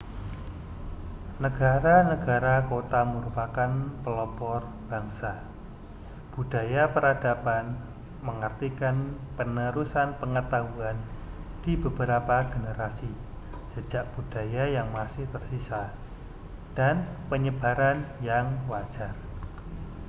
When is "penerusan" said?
9.37-10.09